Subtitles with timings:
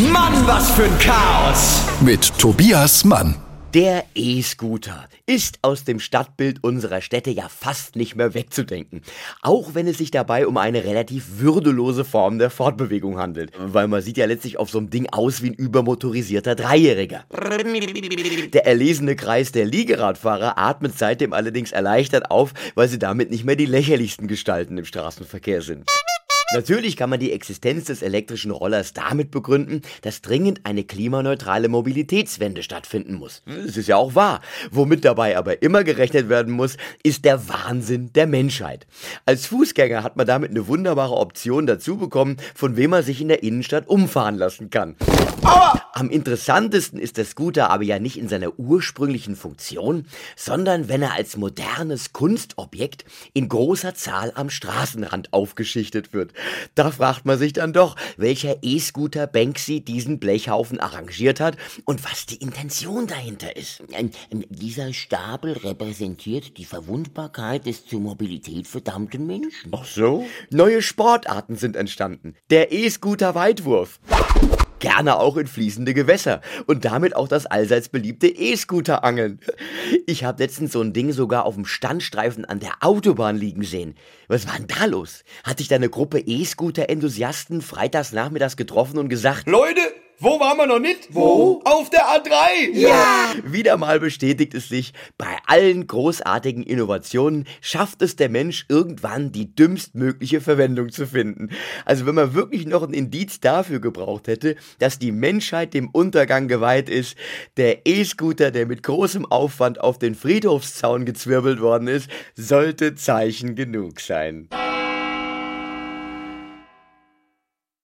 [0.00, 1.82] Mann, was für ein Chaos!
[2.00, 3.36] Mit Tobias Mann.
[3.74, 9.02] Der E-Scooter ist aus dem Stadtbild unserer Städte ja fast nicht mehr wegzudenken.
[9.42, 13.52] Auch wenn es sich dabei um eine relativ würdelose Form der Fortbewegung handelt.
[13.58, 17.24] Weil man sieht ja letztlich auf so einem Ding aus wie ein übermotorisierter Dreijähriger.
[18.54, 23.56] Der erlesene Kreis der Liegeradfahrer atmet seitdem allerdings erleichtert auf, weil sie damit nicht mehr
[23.56, 25.84] die lächerlichsten Gestalten im Straßenverkehr sind.
[26.52, 32.64] Natürlich kann man die Existenz des elektrischen Rollers damit begründen, dass dringend eine klimaneutrale Mobilitätswende
[32.64, 33.42] stattfinden muss.
[33.46, 34.40] Es ist ja auch wahr.
[34.72, 38.88] Womit dabei aber immer gerechnet werden muss, ist der Wahnsinn der Menschheit.
[39.26, 43.28] Als Fußgänger hat man damit eine wunderbare Option dazu bekommen, von wem man sich in
[43.28, 44.96] der Innenstadt umfahren lassen kann.
[45.42, 45.79] Aua!
[46.00, 51.12] Am interessantesten ist der Scooter aber ja nicht in seiner ursprünglichen Funktion, sondern wenn er
[51.12, 53.04] als modernes Kunstobjekt
[53.34, 56.32] in großer Zahl am Straßenrand aufgeschichtet wird.
[56.74, 62.24] Da fragt man sich dann doch, welcher E-Scooter Banksy diesen Blechhaufen arrangiert hat und was
[62.24, 63.82] die Intention dahinter ist.
[63.92, 69.70] Ähm, ähm, dieser Stapel repräsentiert die Verwundbarkeit des zur Mobilität verdammten Menschen.
[69.72, 70.24] Ach so?
[70.48, 72.36] Neue Sportarten sind entstanden.
[72.48, 74.00] Der E-Scooter Weitwurf
[74.80, 79.40] gerne auch in fließende Gewässer und damit auch das allseits beliebte E-Scooter angeln.
[80.06, 83.94] Ich habe letztens so ein Ding sogar auf dem Standstreifen an der Autobahn liegen sehen.
[84.26, 85.22] Was war denn da los?
[85.44, 89.80] Hat sich da eine Gruppe E-Scooter-Enthusiasten freitags nachmittags getroffen und gesagt, Leute,
[90.22, 91.08] wo waren wir noch nicht?
[91.14, 91.62] Wo?
[91.64, 92.72] Auf der A3!
[92.74, 93.32] Ja!
[93.42, 99.54] Wieder mal bestätigt es sich, bei allen großartigen Innovationen schafft es der Mensch irgendwann die
[99.54, 101.48] dümmstmögliche Verwendung zu finden.
[101.86, 106.48] Also wenn man wirklich noch ein Indiz dafür gebraucht hätte, dass die Menschheit dem Untergang
[106.48, 107.16] geweiht ist,
[107.56, 114.00] der E-Scooter, der mit großem Aufwand auf den Friedhofszaun gezwirbelt worden ist, sollte Zeichen genug
[114.00, 114.50] sein.